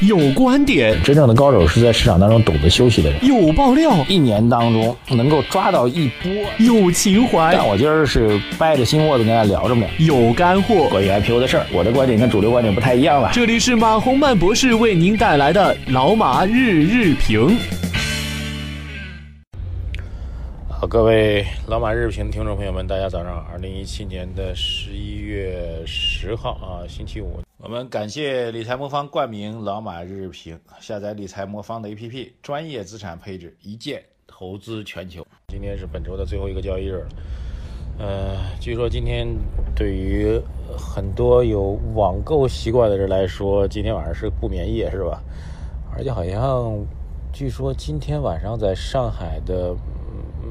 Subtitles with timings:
[0.00, 3.24] 有观点，真正的高手是在市场当中懂得休息的人。
[3.24, 6.30] 有爆料，一年当中能够抓到一波。
[6.58, 9.86] 有情怀，但我今儿是掰着心窝子跟大家聊着呢。
[9.98, 13.30] 有干货，关于 IPO 的事儿，我的观点跟主流观点不太一样了。
[13.32, 17.56] 这里是马洪曼博士为您带来的老马日日评。
[20.68, 23.46] 好，各位老马日评听众朋友们，大家早上好。
[23.50, 27.45] 二零一七年的十一月十号啊，星期五。
[27.58, 35.26] 我们感谢理财魔方冠名老马日日评，下载理财魔方的 APP，专业资产配置，一键投资全球。
[35.48, 37.08] 今天是本周的最后一个交易日了，
[37.98, 39.26] 呃，据说今天
[39.74, 40.38] 对于
[40.76, 45.22] 很多有网购习惯的人来说，今天晚上是不眠夜是吧？
[45.96, 46.78] 而且好像
[47.32, 49.74] 据说今天晚上在上海的。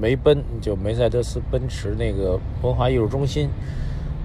[0.00, 3.48] 梅奔就梅赛德斯奔驰那个文化艺术中心，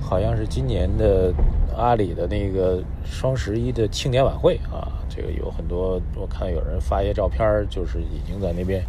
[0.00, 1.32] 好像是今年的
[1.76, 4.88] 阿里的那个双十一的庆典晚会啊。
[5.08, 8.82] 这个有很多，我看有人发一些照片，就是已经在那边，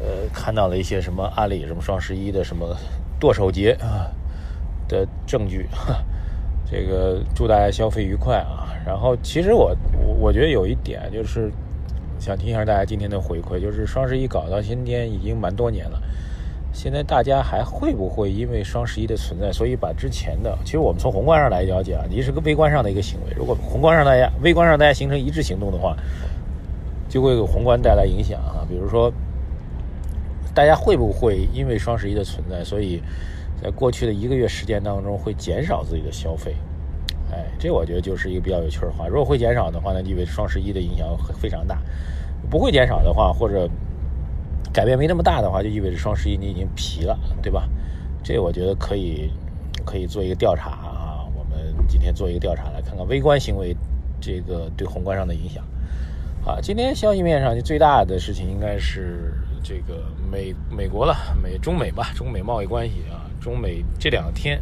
[0.00, 2.76] 呃，看到了一些什么阿里什么双十一的什么
[3.18, 4.10] 剁手节啊
[4.88, 5.66] 的证据。
[6.70, 8.72] 这个祝大家消费愉快啊！
[8.86, 11.50] 然后其实我我我觉得有一点就是。
[12.20, 15.98] 想听一下大家今天的回馈，就是双十一搞到今天已经蛮多年了，
[16.72, 25.96] 现在大家还会不会因为双十一的存在，所以把之前的，其实我们从宏观上来了解啊，你是个微观上的一个行为，如果宏观上大家、微观上大家形成一致行动的话，
[27.08, 28.64] 就会给宏观带来影响啊。
[28.68, 29.12] 比如说，
[30.54, 33.02] 大家会不会因为双十一的存在，所以
[33.62, 36.54] 在过去的一个月时间当中会减少自己的消费？
[37.32, 39.06] 哎，这我觉得就是一个比较有趣的话。
[39.06, 41.76] 如果会减少的话，那意味着双十一的影响非常大；
[42.48, 43.68] 不会减少的话，或者
[44.72, 47.68] 改变没那么大的话，就意味着双十一你已经疲了，对吧？
[48.22, 49.30] 这我觉得可以
[49.84, 51.24] 可以做一个调查啊。
[51.34, 53.76] 我们今天做一个调查，来看看微观行为
[54.20, 55.64] 这个对宏观上的影响。
[56.44, 64.60] 啊，今天消息面上就最大的事情应该是这个美美国了，美中美吧，中美贸易关系啊，中美这两天。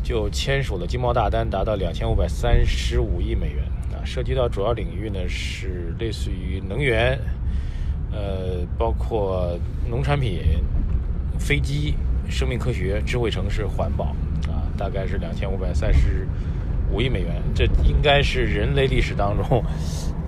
[0.00, 7.18] 就签署了经贸大单，达到两千五百三十五亿美元啊，涉及到主要领域呢是类似于能源，
[8.12, 9.56] 呃，包括
[9.88, 10.40] 农产品、
[11.38, 11.94] 飞机、
[12.28, 14.06] 生命科学、智慧城市、环保
[14.48, 16.26] 啊，大概是两千五百三十
[16.92, 19.62] 五亿美元，这应该是人类历史当中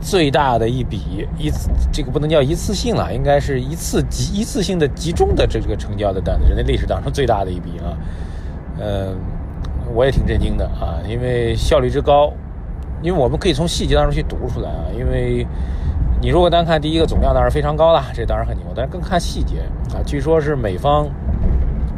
[0.00, 7.96] 最大的一笔一次，这个不能叫一次性了，应该是一次集一次性的集中的这个成交的单子，人类历史当中最大的一笔啊，
[8.80, 9.16] 嗯。
[9.92, 12.32] 我也挺震惊的啊，因为效率之高，
[13.02, 14.86] 因为我们可以从细节当中去读出来啊。
[14.96, 15.44] 因为
[16.22, 18.66] 你如果单看第一个总量，当然非常高了，这当然很牛。
[18.76, 19.60] 但是更看细节
[19.94, 21.08] 啊，据说是美方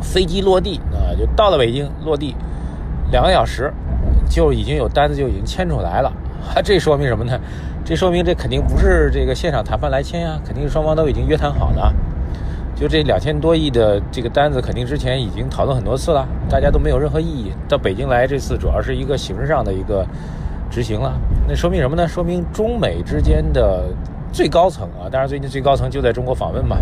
[0.00, 2.36] 飞机落地啊，就到了北京落地
[3.10, 3.72] 两个小时，
[4.30, 6.12] 就已经有单子就已经签出来了。
[6.64, 7.36] 这说明什么呢？
[7.84, 11.92] 这说明这肯定不是这个现场谈判来签呀，肯定是双方都已经约谈好了。
[12.76, 17.52] 就这两千多亿的这个单子，肯定之前已经讨论很多次了，大家都没有任何异议。
[17.68, 20.06] 到北京来这次主要是一个形式上的一个
[20.72, 21.12] 执行了，
[21.46, 22.08] 那说明什么呢？
[22.08, 23.84] 说明中美之间的
[24.32, 26.78] 最高层啊，当然最近最高层就在中国访问嘛，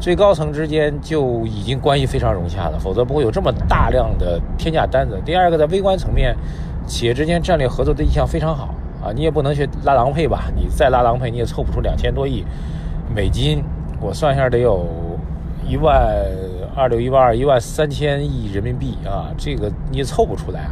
[0.00, 5.20] 最高层之间就已经关系非常融洽了，否则不会有这么大量的天价单子。
[5.26, 6.34] 第二个，在微观层面，
[6.86, 8.74] 企业之间战略合作的意向非常好
[9.04, 10.50] 啊，你也不能去拉郎配吧？
[10.56, 12.42] 你再拉郎配，你也凑不出两千多亿
[13.14, 13.62] 美金，
[14.00, 14.86] 我算一下得有。
[15.66, 16.16] 一万
[16.74, 20.70] 二六一万二一万三千亿人民币啊，这个你也凑不出来，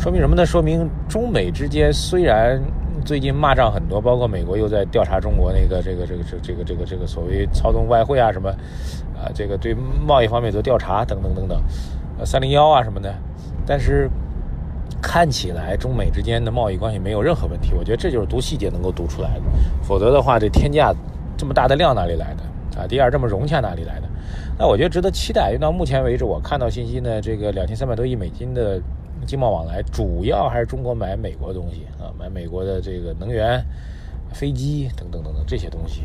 [0.00, 0.46] 说明什么呢？
[0.46, 2.58] 说明中美之间虽然
[3.04, 8.48] 最近骂仗很多，包括美国又在调查中国那个这个这个这这个这个这个所谓操纵外汇啊什么，
[9.14, 11.62] 啊这个对贸易方面做调查等等等等，
[12.18, 13.14] 呃三零幺啊什么的，
[13.66, 14.08] 但是
[15.02, 19.42] 看起来中美之间的贸易关系没有任何问题，我觉得这就是读细节能够读出来的，
[19.82, 20.94] 否则的话这天价
[21.36, 22.80] 这么大的量哪里来的？
[22.80, 24.08] 啊，第二这么融洽哪里来的？
[24.58, 25.48] 那我觉得值得期待。
[25.48, 28.80] 因为到目前为止，我看到信息呢，这个两千三百多亿美金的
[29.26, 33.64] 经贸往来，主要还是中国买美国东西啊，买美国的这个能源、
[34.32, 36.02] 飞机等等等等这些东西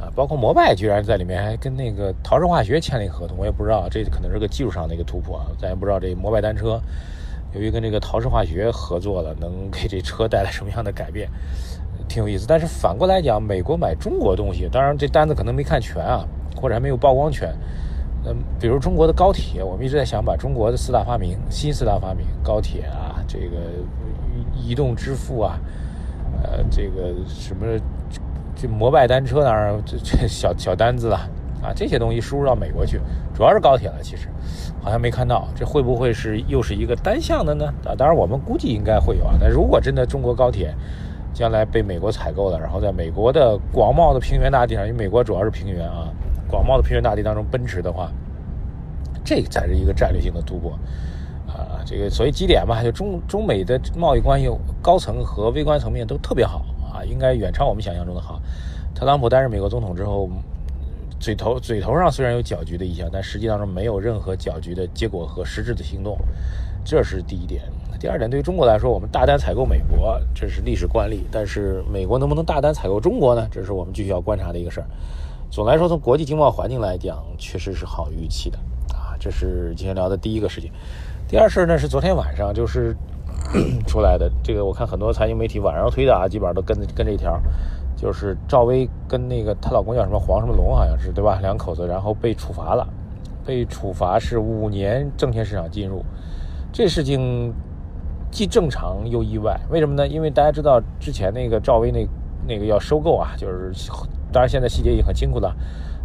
[0.00, 6.80] 啊，包括摩拜居然在里面还跟那个陶氏化学签了一个合同，我也不知道，这可能是个技术上的一个突破啊，咱也不知道这摩拜单车
[7.54, 11.28] 由于跟这个陶氏化学合作了，能给这车带来什么样的改变。
[12.08, 16.26] 挺有意思，但是反过来讲，美国买中国东西，当然这单子可能没看全啊，
[16.56, 17.54] 或者还没有曝光全。
[18.24, 23.56] 嗯，比如中国的高铁，我们一直在想把中国的四大发明，新四大发明，高铁啊，这个
[24.54, 25.58] 移动支付啊，
[26.42, 27.66] 呃，这个什么
[28.54, 31.16] 这摩拜单车，当然这这小小单子了
[31.62, 33.00] 啊，这些东西输入到美国去，
[33.34, 34.28] 主要是高铁了，其实
[34.82, 37.66] 好像没看到，这会不会是又是一个单向的呢？
[37.84, 40.74] 啊，当然我们估计应该会有啊，但如果真的中国高铁。
[41.34, 46.12] 将来被美国采购了，然后在美国的广袤的平原大地上，因为美国主要是平原啊，
[46.52, 48.12] 广袤的平原大地当中奔驰的话，
[49.24, 50.72] 这才是一个战略性的突破
[51.48, 51.80] 啊！
[51.86, 54.50] 这个所谓基点嘛，就中中美的贸易关系
[54.82, 56.62] 高层和微观层面都特别好
[56.92, 58.38] 啊，应该远超我们想象中的好。
[58.94, 60.28] 特朗普担任美国总统之后，
[61.18, 66.18] 嘴头嘴头上虽然有搅局的意向，但实际当中没有任何搅局的结果和实质的行动，
[66.84, 67.62] 这是第一点。
[67.98, 71.24] 第二点，对于中国来说，我们大单采购美国，这是历史惯例。
[71.30, 73.46] 但是，美国能不能大单采购中国呢？
[73.48, 74.86] 这是我们继续要观察的一个事儿。
[75.52, 78.58] 总来说，从国际经贸环境来讲，确实是好预期的
[78.94, 79.12] 啊。
[79.20, 80.72] 这是今天聊的第一个事情。
[81.28, 82.96] 第二事呢，是昨天晚上就是
[83.86, 84.32] 出来的。
[84.42, 87.38] 这个我看很多财经媒体晚上推的啊，基本上都跟跟这一条，
[87.94, 91.38] 就是赵薇跟那个她老公叫什么黄什么龙，好像是对吧？
[91.42, 92.88] 两口子然后被处罚了，
[93.44, 96.02] 被处罚是五年证券市场禁入。
[96.72, 97.52] 这事情。
[98.30, 100.08] 既正常又意外，为什么呢？
[100.08, 102.08] 因为大家知道之前那个赵薇那
[102.48, 103.70] 那个要收购啊，就是
[104.32, 105.54] 当然现在细节已经很清楚了。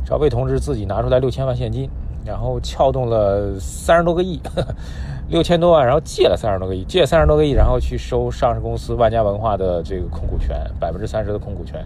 [0.06, 1.90] 赵薇同志自己拿出来六千万现金，
[2.26, 4.40] 然后撬动了三十多个亿，
[5.30, 11.86] 六千多万，然后借了三十多个亿，借三十多个亿，然后去收上市公司万家文化的这个控股权，百分之三十的控股权。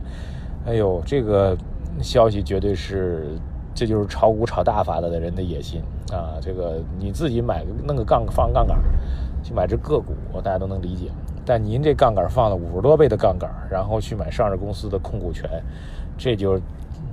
[0.66, 1.56] 哎呦，这个
[2.02, 3.28] 消息绝对是，
[3.74, 6.38] 这就是炒股炒大发了的人的野心啊！
[6.42, 8.78] 这个你自己买个弄个杠放杠杆。
[9.44, 11.08] 去买只个股，大家都能理解。
[11.52, 15.50] 但您这杠杆放了五十多倍的杠杆，然后去买上市公司的控股权，
[16.18, 16.58] 这就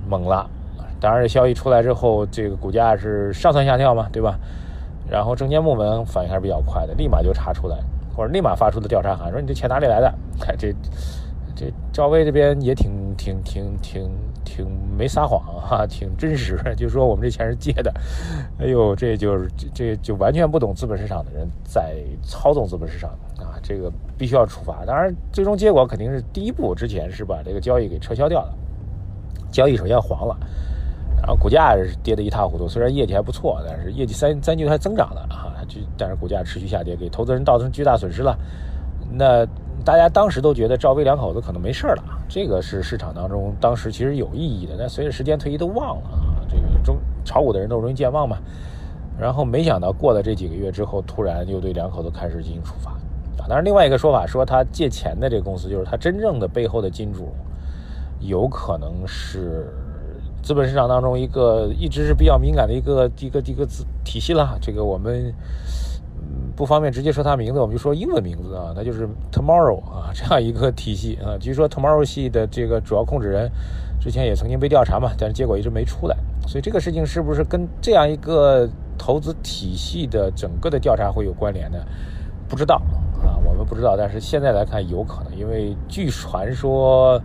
[0.07, 0.49] 猛了。
[0.97, 4.39] 当然，这消息出来之后，这个股价是上蹿下跳嘛，对吧？
[5.11, 7.75] 然后证监部门反应还是比较快的，立马就查出来，
[8.15, 10.09] 或者立马发出的调查函，说你这钱哪里来的？
[10.39, 10.73] 看 这。
[11.59, 14.09] 这赵薇这边也挺挺挺挺
[14.45, 14.65] 挺
[14.97, 17.93] 没撒谎哈， 挺真实， 就说我们这钱是借的。
[18.59, 24.85] 哎呦，这就是这就完全不懂资本市场的人在操纵资本市场啊，这个必须要处罚。
[24.85, 28.55] 当然，最终结果肯定是第一步之前是把这个交易给撤销掉了，
[29.51, 30.39] 交易首先黄了，
[31.17, 32.69] 然后股价是跌得一塌糊涂。
[32.69, 38.33] 虽然业绩还不错，但是业绩三三季度还增长了啊，就但是股价持续下跌，给投资人造成巨大损失了。
[39.11, 39.45] 那。
[39.89, 44.75] 大家当时都觉得赵薇两口子可能没事了，这个是市场当中当时其实有意义的。
[44.77, 46.95] 但随着时间推移都忘了啊，这个中
[47.25, 48.37] 炒股的人都容易健忘嘛。
[49.19, 53.41] 然后没想到过了这几个月之后，突然又对两口子开始进行处罚啊。
[53.47, 57.29] 当然，另外一个说法说他借钱的这个公司就是他真正的背后的金主，
[58.19, 59.73] 有可能是
[60.43, 64.55] 资本市场当中一个一直是比较敏感的一个一个一个子体系了。
[64.61, 65.33] 这个我们。
[66.55, 71.37] 不方便直接说他名字，我们就说英文名字啊，那就是 Tomorrow 啊， 这样一个体系啊。
[71.39, 73.49] 据说 Tomorrow 系的这个主要控制人
[73.99, 76.17] 之前也曾经被调查嘛，但是结果一直没出来。
[76.47, 78.67] 所以这个事情是不是跟这样一个
[78.97, 81.77] 投资体系的整个的调查会有关联呢？
[82.47, 82.81] 不知道
[83.23, 83.95] 啊，我们不知道。
[83.97, 87.21] 但是现在来看有可能，因为据传说，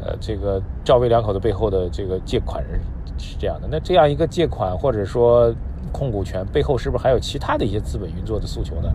[0.00, 2.80] 呃，这个赵薇两口子背后的这个借款人
[3.18, 3.68] 是这样的。
[3.70, 5.52] 那这样一个借款或者说。
[5.94, 8.92] 控股权背后是不是还有其他的一些资本运作的诉求呢？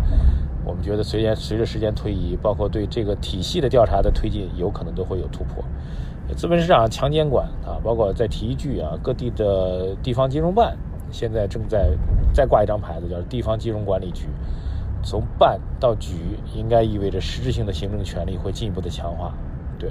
[0.66, 5.64] 我们觉得随着随着时间推移，包括对这个体系的调查的推进，有可能都会有突破。
[6.36, 10.78] 资本市场强监管啊，包括再提一句啊，各地的地方金融办
[11.10, 11.92] 现在正在
[12.34, 14.28] 再挂一张牌子，叫地方金融管理局。
[15.02, 16.14] 从办到局，
[16.54, 19.34] 应该意味着实质性的行政权力会进一步的强化。
[19.80, 19.90] 对。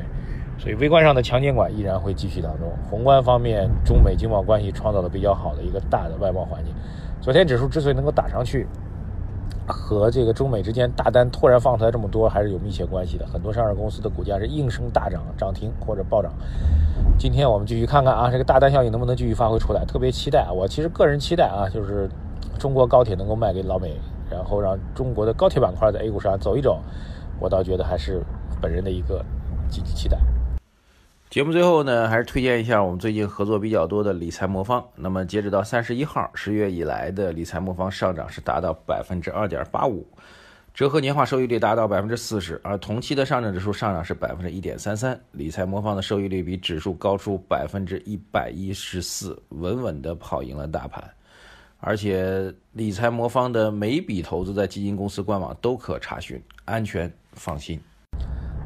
[0.58, 2.68] 所以微观上的强监管依然会继续当中。
[2.90, 6.74] 宏观方面，中美经贸关系创造了比较好的一个大的外贸环境。
[7.20, 8.66] 昨天指数之所以能够打上去，
[9.66, 13.26] 和这个中美之间大单突然放出来这么多还是有密切关系的。
[13.26, 16.32] 很多上市公司的股价是应声大涨、涨停或者暴涨。
[17.16, 19.84] 今天我们继续看看啊，这个大单效应能不能继续发挥出来？
[19.84, 20.50] 特别期待啊！
[20.52, 22.08] 我其实个人期待啊，就是
[22.58, 23.96] 中国高铁能够卖给老美，
[24.28, 26.80] 然后让中国的高铁板块在 A 股上走一走。
[27.38, 28.22] 我倒觉得还是
[28.60, 29.24] 本人的一个
[29.68, 30.18] 积极期待。
[31.30, 34.82] 节目最后呢，还是推荐一下我们最近合作比较多的理财魔方。
[34.96, 40.06] 那么截止到三十一号，十月以来的理财魔方上涨是达到百分之二点八五，
[40.72, 51.04] 折合年化收益率达到百分之四十，而同期的上证指数上涨是百分之一点三三，理财魔方的收益率比指数高出百分之一百一十四，稳稳的跑赢了大盘。
[51.80, 57.78] 而且理财魔方的每笔投资在基金公司官网都可查询，安全放心。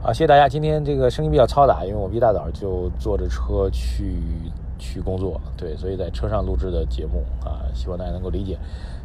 [0.04, 0.48] 啊，谢谢大家。
[0.48, 4.16] 今天这个声音比较嘈杂，因为我们一大早就坐着车去
[4.76, 8.58] 去工作，对，所以在车上录制的节目啊，希望大家能够理解。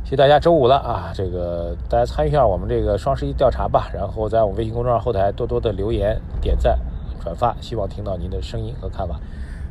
[0.03, 0.39] 谢谢大家。
[0.39, 6.79] 周五了啊，这个大家参与一下我们这个双十一调查吧，然后在我们微信公众号后台多多的留言、点赞、
[7.21, 9.19] 转发，希望听到您的声音和看法。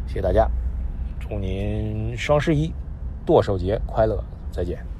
[0.07, 0.49] 谢谢大家，
[1.19, 2.73] 祝您双十一
[3.27, 4.96] 剁手节快乐，再见。